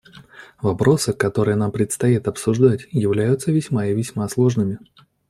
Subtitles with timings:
[0.63, 4.79] Вопросы, которые нам предстоит обсуждать, являются весьма и весьма сложными.